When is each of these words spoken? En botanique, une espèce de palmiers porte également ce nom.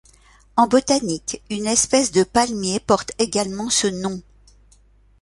En 0.55 0.65
botanique, 0.67 1.43
une 1.51 1.67
espèce 1.67 2.11
de 2.11 2.23
palmiers 2.23 2.79
porte 2.79 3.11
également 3.19 3.69
ce 3.69 3.85
nom. 3.85 4.19